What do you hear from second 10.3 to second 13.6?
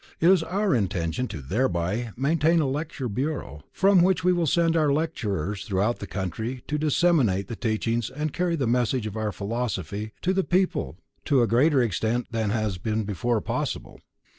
the people to a greater extent than has before been